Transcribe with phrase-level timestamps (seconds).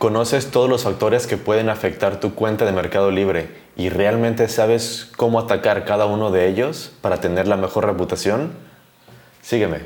[0.00, 5.10] ¿Conoces todos los factores que pueden afectar tu cuenta de Mercado Libre y realmente sabes
[5.14, 8.52] cómo atacar cada uno de ellos para tener la mejor reputación?
[9.42, 9.80] Sígueme.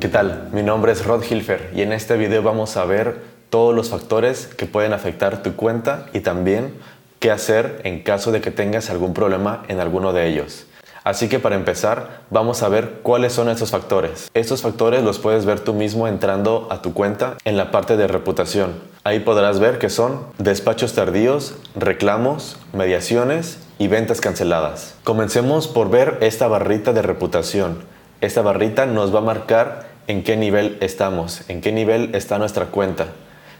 [0.00, 0.48] ¿Qué tal?
[0.50, 3.20] Mi nombre es Rod Hilfer y en este video vamos a ver
[3.50, 6.74] todos los factores que pueden afectar tu cuenta y también
[7.20, 10.66] qué hacer en caso de que tengas algún problema en alguno de ellos.
[11.06, 14.28] Así que para empezar, vamos a ver cuáles son estos factores.
[14.34, 18.08] Estos factores los puedes ver tú mismo entrando a tu cuenta en la parte de
[18.08, 18.72] reputación.
[19.04, 24.96] Ahí podrás ver que son despachos tardíos, reclamos, mediaciones y ventas canceladas.
[25.04, 27.84] Comencemos por ver esta barrita de reputación.
[28.20, 32.66] Esta barrita nos va a marcar en qué nivel estamos, en qué nivel está nuestra
[32.66, 33.06] cuenta.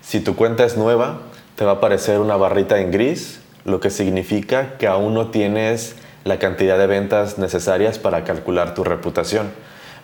[0.02, 1.20] Si tu cuenta es nueva,
[1.54, 5.94] te va a aparecer una barrita en gris, lo que significa que aún no tienes
[6.26, 9.52] la cantidad de ventas necesarias para calcular tu reputación.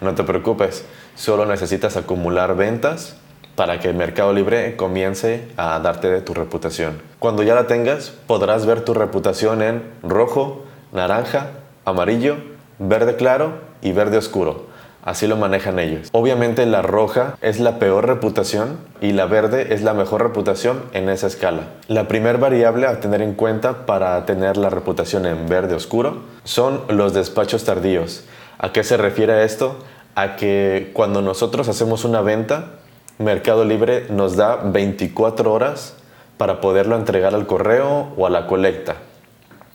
[0.00, 0.84] No te preocupes,
[1.16, 3.16] solo necesitas acumular ventas
[3.56, 7.02] para que el Mercado Libre comience a darte tu reputación.
[7.18, 11.50] Cuando ya la tengas, podrás ver tu reputación en rojo, naranja,
[11.84, 12.36] amarillo,
[12.78, 14.66] verde claro y verde oscuro.
[15.02, 16.08] Así lo manejan ellos.
[16.12, 21.08] Obviamente la roja es la peor reputación y la verde es la mejor reputación en
[21.08, 21.70] esa escala.
[21.88, 26.82] La primera variable a tener en cuenta para tener la reputación en verde oscuro son
[26.88, 28.24] los despachos tardíos.
[28.58, 29.76] ¿A qué se refiere esto?
[30.14, 32.76] A que cuando nosotros hacemos una venta,
[33.18, 35.96] Mercado Libre nos da 24 horas
[36.36, 38.96] para poderlo entregar al correo o a la colecta,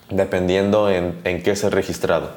[0.09, 2.29] dependiendo en, en qué se ha registrado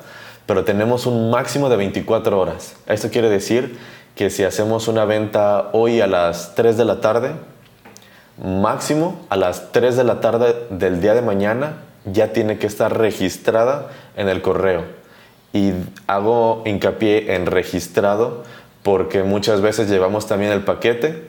[0.50, 2.74] pero tenemos un máximo de 24 horas.
[2.88, 3.78] Esto quiere decir
[4.16, 7.30] que si hacemos una venta hoy a las 3 de la tarde,
[8.36, 12.98] máximo a las 3 de la tarde del día de mañana ya tiene que estar
[12.98, 14.86] registrada en el correo.
[15.52, 15.70] Y
[16.08, 18.42] hago hincapié en registrado
[18.82, 21.28] porque muchas veces llevamos también el paquete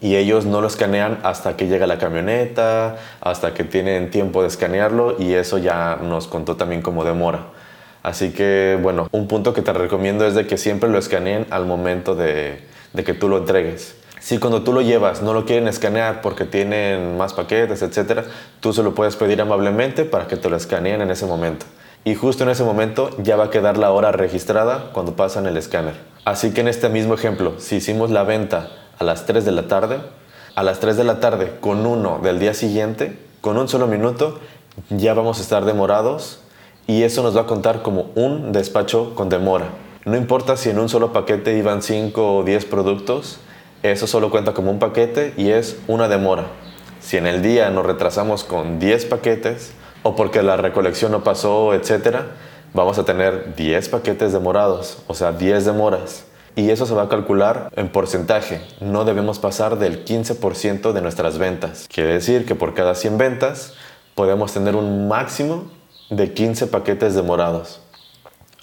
[0.00, 4.48] y ellos no lo escanean hasta que llega la camioneta, hasta que tienen tiempo de
[4.48, 7.60] escanearlo y eso ya nos contó también como demora.
[8.02, 11.66] Así que, bueno, un punto que te recomiendo es de que siempre lo escaneen al
[11.66, 12.62] momento de,
[13.04, 13.94] que tú lo entregues.
[14.20, 18.24] Si cuando tú lo llevas no lo quieren escanear porque tienen más paquetes, etc.,
[18.60, 21.66] tú se lo puedes pedir amablemente para que te lo escaneen en ese momento.
[22.04, 25.56] Y justo en ese momento ya va a quedar la hora registrada cuando pasan el
[25.56, 25.94] escáner.
[26.24, 29.68] Así que en este mismo ejemplo, si hicimos la venta a las 3 de la
[29.68, 29.98] tarde,
[30.56, 34.40] a las 3 de la tarde con uno del día siguiente, con un solo minuto,
[34.90, 36.40] ya vamos a estar demorados
[36.86, 39.66] y eso nos va a contar como un despacho con demora.
[40.04, 43.38] No importa si en un solo paquete iban 5 o 10 productos,
[43.82, 46.46] eso solo cuenta como un paquete y es una demora.
[47.00, 49.72] Si en el día nos retrasamos con 10 paquetes
[50.02, 52.16] o porque la recolección no pasó, etc.,
[52.74, 56.24] vamos a tener 10 paquetes demorados, o sea, 10 demoras.
[56.54, 58.60] Y eso se va a calcular en porcentaje.
[58.80, 61.86] No debemos pasar del 15% de nuestras ventas.
[61.92, 63.74] Quiere decir que por cada 100 ventas
[64.14, 65.64] podemos tener un máximo
[66.12, 67.80] de 15 paquetes demorados.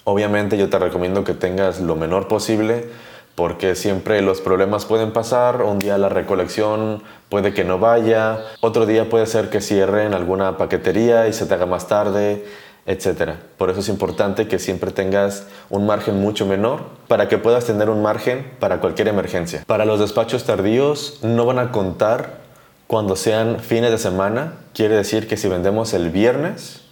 [0.04, 2.88] Obviamente yo te recomiendo que tengas lo menor posible
[3.34, 8.86] porque siempre los problemas pueden pasar, un día la recolección puede que no vaya, otro
[8.86, 12.44] día puede ser que cierren alguna paquetería y se te haga más tarde,
[12.86, 13.32] etc.
[13.56, 17.88] Por eso es importante que siempre tengas un margen mucho menor para que puedas tener
[17.88, 19.64] un margen para cualquier emergencia.
[19.66, 22.40] Para los despachos tardíos no van a contar
[22.86, 26.82] cuando sean fines de semana, quiere decir que si vendemos el viernes,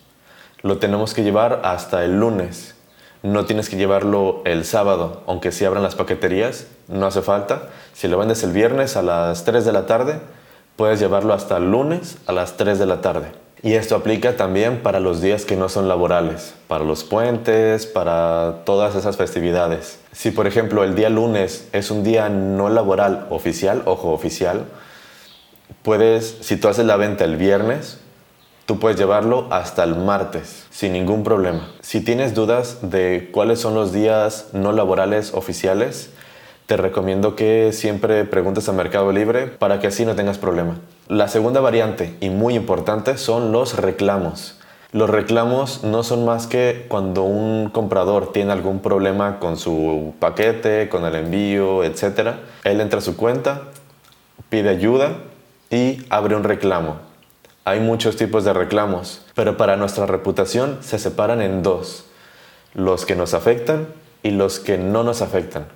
[0.69, 2.75] lo tenemos que llevar hasta el lunes.
[3.23, 7.71] No tienes que llevarlo el sábado, aunque si abran las paqueterías, no hace falta.
[7.95, 10.21] Si lo vendes el viernes a las 3 de la tarde,
[10.77, 13.29] puedes llevarlo hasta el lunes a las 3 de la tarde.
[13.63, 18.59] Y esto aplica también para los días que no son laborales, para los puentes, para
[18.67, 19.99] todas esas festividades.
[20.13, 24.67] Si por ejemplo el día lunes es un día no laboral oficial, ojo oficial,
[25.83, 27.99] puedes, si tú haces la venta el viernes,
[28.69, 31.71] Tú puedes llevarlo hasta el martes sin ningún problema.
[31.81, 36.11] Si tienes dudas de cuáles son los días no laborales oficiales,
[36.67, 40.77] te recomiendo que siempre preguntes a Mercado Libre para que así no tengas problema.
[41.09, 44.61] La segunda variante y muy importante son los reclamos.
[44.93, 50.91] Los reclamos no son más que cuando un comprador tiene algún problema con su paquete,
[50.91, 52.35] con el envío, etc.
[52.65, 53.63] Él entra a su cuenta,
[54.51, 55.17] pide ayuda
[55.71, 57.08] y abre un reclamo.
[57.69, 62.07] Hay muchos tipos de reclamos, pero para nuestra reputación se separan en dos,
[62.73, 63.89] los que nos afectan
[64.23, 65.67] y los que no nos afectan.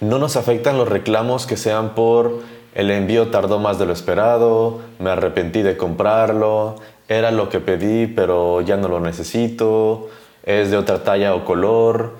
[0.00, 2.40] No nos afectan los reclamos que sean por
[2.74, 6.76] el envío tardó más de lo esperado, me arrepentí de comprarlo,
[7.08, 10.10] era lo que pedí pero ya no lo necesito,
[10.42, 12.12] es de otra talla o color.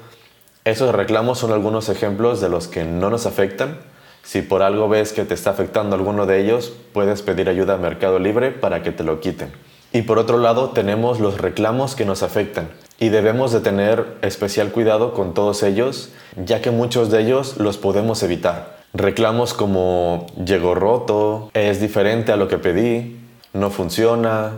[0.65, 3.77] Esos reclamos son algunos ejemplos de los que no nos afectan.
[4.23, 7.79] Si por algo ves que te está afectando alguno de ellos, puedes pedir ayuda a
[7.79, 9.51] Mercado Libre para que te lo quiten.
[9.93, 14.71] Y por otro lado tenemos los reclamos que nos afectan y debemos de tener especial
[14.71, 18.79] cuidado con todos ellos, ya que muchos de ellos los podemos evitar.
[18.95, 23.19] Reclamos como llegó roto, es diferente a lo que pedí,
[23.53, 24.53] no funciona.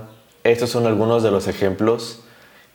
[0.44, 2.20] Estos son algunos de los ejemplos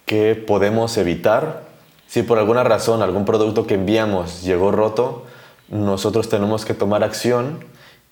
[0.05, 1.63] que podemos evitar.
[2.07, 5.25] Si por alguna razón algún producto que enviamos llegó roto,
[5.71, 7.63] nosotros tenemos que tomar acción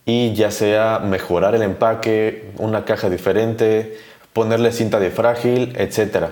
[0.05, 3.97] y ya sea mejorar el empaque, una caja diferente,
[4.33, 6.27] ponerle cinta de frágil, etc.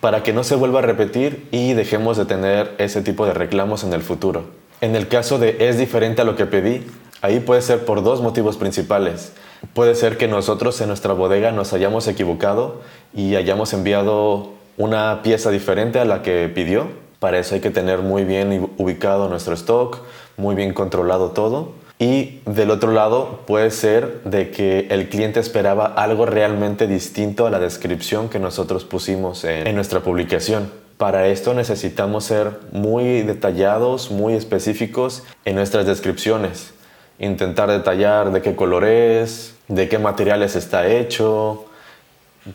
[0.00, 3.84] Para que no se vuelva a repetir y dejemos de tener ese tipo de reclamos
[3.84, 4.44] en el futuro.
[4.80, 6.86] En el caso de es diferente a lo que pedí,
[7.20, 9.32] ahí puede ser por dos motivos principales.
[9.74, 12.80] Puede ser que nosotros en nuestra bodega nos hayamos equivocado
[13.14, 16.88] y hayamos enviado una pieza diferente a la que pidió.
[17.18, 19.98] Para eso hay que tener muy bien ubicado nuestro stock,
[20.40, 21.72] muy bien controlado todo.
[21.98, 27.50] Y del otro lado puede ser de que el cliente esperaba algo realmente distinto a
[27.50, 30.72] la descripción que nosotros pusimos en, en nuestra publicación.
[30.96, 36.72] Para esto necesitamos ser muy detallados, muy específicos en nuestras descripciones.
[37.18, 41.66] Intentar detallar de qué color es, de qué materiales está hecho,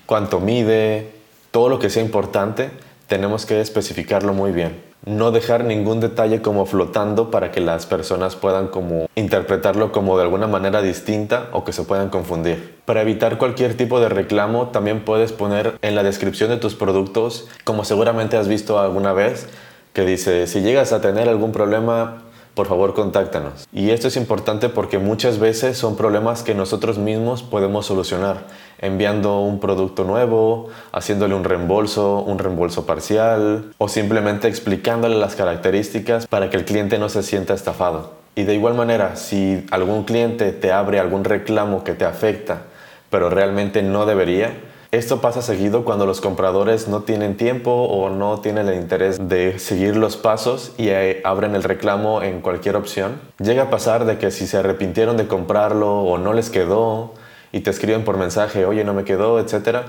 [0.08, 1.12] cuánto mide,
[1.52, 2.72] todo lo que sea importante,
[3.08, 4.82] tenemos que especificarlo muy bien.
[5.06, 10.24] No dejar ningún detalle como flotando para que las personas puedan como interpretarlo como de
[10.24, 12.76] alguna manera distinta o que se puedan confundir.
[12.86, 17.48] Para evitar cualquier tipo de reclamo, también puedes poner en la descripción de tus productos,
[17.64, 19.48] como seguramente has visto alguna vez,
[19.94, 22.24] que dice, si llegas a tener algún problema,
[22.56, 23.68] por favor contáctanos.
[23.72, 28.48] Y esto es importante porque muchas veces son problemas que nosotros mismos podemos solucionar,
[28.80, 36.28] enviando un producto nuevo, haciéndole un reembolso, un reembolso parcial o simplemente explicándole las características
[36.28, 38.14] para que el cliente no se sienta estafado.
[38.36, 42.64] Y de igual manera, si algún cliente te abre algún reclamo que te afecta,
[43.10, 44.54] pero realmente no debería,
[44.96, 49.60] esto pasa seguido cuando los compradores no tienen tiempo o no tienen el interés de
[49.60, 53.20] seguir los pasos y eh, abren el reclamo en cualquier opción.
[53.40, 57.14] Llega a pasar de que si se arrepintieron de comprarlo o no les quedó
[57.52, 59.80] y te escriben por mensaje, oye, no me quedó, etc.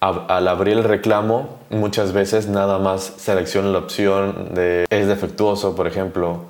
[0.00, 5.86] Al abrir el reclamo, muchas veces nada más seleccionan la opción de es defectuoso, por
[5.86, 6.44] ejemplo,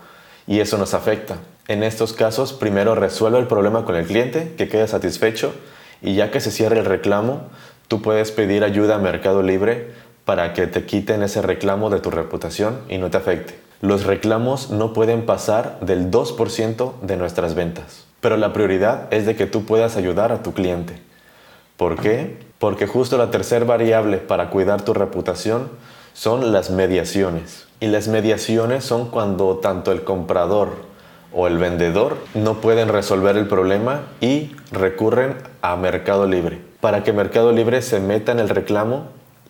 [0.47, 1.37] y eso nos afecta.
[1.69, 5.53] En estos casos, primero resuelve el problema con el cliente, que quede satisfecho,
[6.01, 7.43] y ya que se cierre el reclamo,
[7.93, 9.91] Tú puedes pedir ayuda a Mercado Libre
[10.25, 13.59] para que te quiten ese reclamo de tu reputación y no te afecte.
[13.83, 19.37] Los reclamos no pueden pasar del 2% de nuestras ventas, pero la prioridad es de
[19.37, 21.03] que tú puedas ayudar a tu cliente.
[21.77, 22.39] ¿Por qué?
[22.59, 25.69] Porque justo la tercera variable para cuidar tu reputación
[26.15, 27.67] son las mediaciones.
[27.79, 30.71] Y las mediaciones son cuando tanto el comprador
[31.31, 37.13] o el vendedor no pueden resolver el problema y recurren a Mercado Libre para que
[37.13, 39.05] Mercado Libre se meta en el reclamo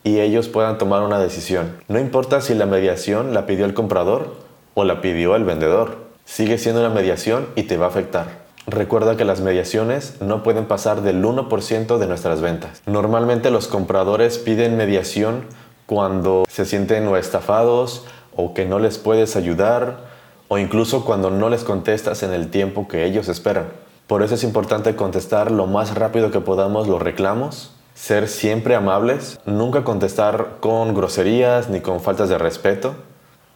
[0.05, 1.79] y ellos puedan tomar una decisión.
[1.88, 4.34] No importa si la mediación la pidió el comprador
[4.75, 5.96] o la pidió el vendedor.
[6.26, 8.43] Sigue siendo una mediación y te va a afectar.
[8.67, 12.82] Recuerda que las mediaciones no pueden pasar del 1% de nuestras ventas.
[12.84, 15.46] Normalmente los compradores piden mediación
[15.87, 18.05] cuando se sienten estafados
[18.37, 20.05] o que no les puedes ayudar
[20.49, 23.69] o incluso cuando no les contestas en el tiempo que ellos esperan.
[24.12, 29.40] Por eso es importante contestar lo más rápido que podamos los reclamos, ser siempre amables,
[29.46, 32.94] nunca contestar con groserías ni con faltas de respeto,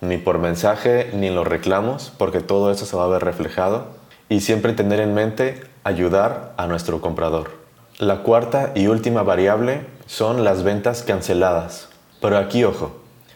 [0.00, 3.84] ni por mensaje ni en los reclamos, porque todo eso se va a ver reflejado.
[4.30, 7.50] Y siempre tener en mente ayudar a nuestro comprador.
[7.98, 11.90] La cuarta y última variable son las ventas canceladas.
[12.22, 12.92] Pero aquí ojo,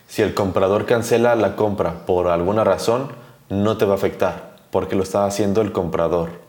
[0.09, 3.13] si el comprador cancela la compra por alguna razón,
[3.51, 6.49] no te va a afectar, porque lo está haciendo el comprador.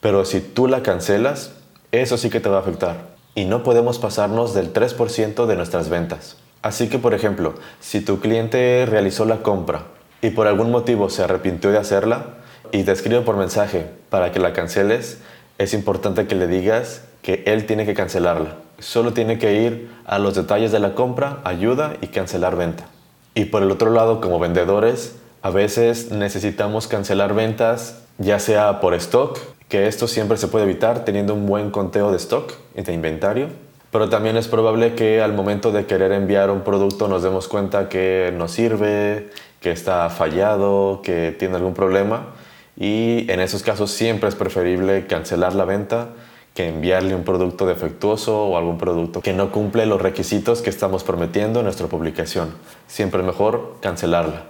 [0.00, 1.52] Pero si tú la cancelas,
[1.92, 3.10] eso sí que te va a afectar.
[3.34, 6.36] Y no podemos pasarnos del 3% de nuestras ventas.
[6.62, 9.84] Así que, por ejemplo, si tu cliente realizó la compra
[10.22, 12.26] y por algún motivo se arrepintió de hacerla
[12.72, 15.18] y te escribe por mensaje para que la canceles,
[15.58, 18.56] es importante que le digas que él tiene que cancelarla.
[18.78, 22.86] Solo tiene que ir a los detalles de la compra, ayuda y cancelar venta.
[23.34, 28.94] Y por el otro lado, como vendedores, a veces necesitamos cancelar ventas, ya sea por
[28.94, 29.38] stock
[29.70, 33.48] que esto siempre se puede evitar teniendo un buen conteo de stock y de inventario.
[33.92, 37.88] Pero también es probable que al momento de querer enviar un producto nos demos cuenta
[37.88, 42.34] que no sirve, que está fallado, que tiene algún problema.
[42.76, 46.08] Y en esos casos siempre es preferible cancelar la venta
[46.54, 51.04] que enviarle un producto defectuoso o algún producto que no cumple los requisitos que estamos
[51.04, 52.54] prometiendo en nuestra publicación.
[52.88, 54.49] Siempre mejor cancelarla.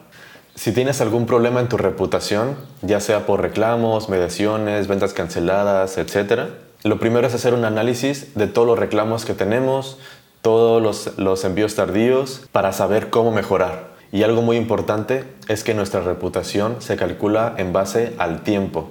[0.61, 6.51] Si tienes algún problema en tu reputación, ya sea por reclamos, mediaciones, ventas canceladas, etc.,
[6.83, 9.97] lo primero es hacer un análisis de todos los reclamos que tenemos,
[10.43, 13.95] todos los, los envíos tardíos, para saber cómo mejorar.
[14.13, 18.91] Y algo muy importante es que nuestra reputación se calcula en base al tiempo.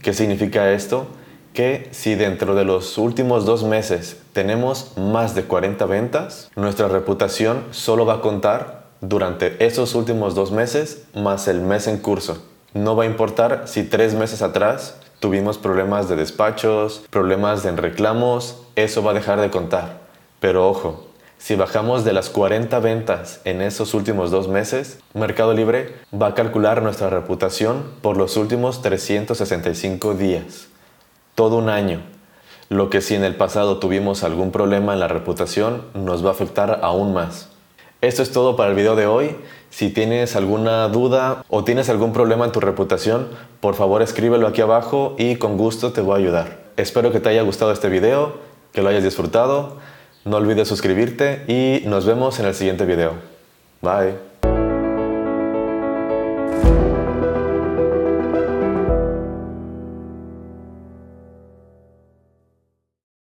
[0.00, 1.08] ¿Qué significa esto?
[1.54, 7.64] Que si dentro de los últimos dos meses tenemos más de 40 ventas, nuestra reputación
[7.72, 12.42] solo va a contar durante esos últimos dos meses más el mes en curso.
[12.72, 18.62] No va a importar si tres meses atrás tuvimos problemas de despachos, problemas de reclamos,
[18.76, 20.00] eso va a dejar de contar.
[20.40, 21.06] Pero ojo,
[21.38, 26.34] si bajamos de las 40 ventas en esos últimos dos meses, Mercado Libre va a
[26.34, 30.68] calcular nuestra reputación por los últimos 365 días.
[31.34, 32.02] Todo un año.
[32.70, 36.32] Lo que si en el pasado tuvimos algún problema en la reputación, nos va a
[36.32, 37.53] afectar aún más.
[38.04, 39.34] Esto es todo para el video de hoy.
[39.70, 43.28] Si tienes alguna duda o tienes algún problema en tu reputación,
[43.60, 46.58] por favor escríbelo aquí abajo y con gusto te voy a ayudar.
[46.76, 48.34] Espero que te haya gustado este video,
[48.72, 49.78] que lo hayas disfrutado.
[50.26, 53.12] No olvides suscribirte y nos vemos en el siguiente video.
[53.80, 54.33] Bye.